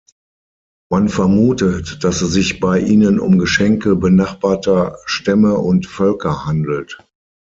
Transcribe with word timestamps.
Man 0.89 1.09
vermutet, 1.09 2.03
dass 2.03 2.23
es 2.23 2.31
sich 2.31 2.59
bei 2.59 2.79
ihnen 2.79 3.19
um 3.19 3.37
Geschenke 3.37 3.95
benachbarter 3.95 4.97
Stämme 5.05 5.59
und 5.59 5.85
Völker 5.85 6.43
handelt. 6.47 6.97